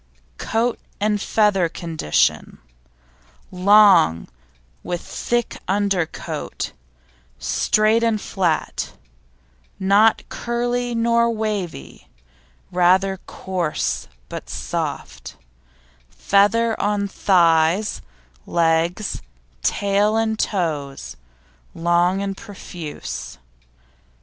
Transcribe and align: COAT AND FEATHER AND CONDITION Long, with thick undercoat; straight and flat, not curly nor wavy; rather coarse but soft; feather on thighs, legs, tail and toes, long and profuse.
COAT 0.39 0.79
AND 0.99 1.21
FEATHER 1.21 1.65
AND 1.65 1.73
CONDITION 1.75 2.57
Long, 3.51 4.27
with 4.81 4.99
thick 5.01 5.59
undercoat; 5.67 6.71
straight 7.37 8.01
and 8.01 8.19
flat, 8.19 8.93
not 9.79 10.27
curly 10.27 10.95
nor 10.95 11.29
wavy; 11.29 12.07
rather 12.71 13.17
coarse 13.27 14.07
but 14.27 14.49
soft; 14.49 15.35
feather 16.09 16.81
on 16.81 17.07
thighs, 17.07 18.01
legs, 18.47 19.21
tail 19.61 20.17
and 20.17 20.39
toes, 20.39 21.15
long 21.75 22.23
and 22.23 22.35
profuse. 22.35 23.37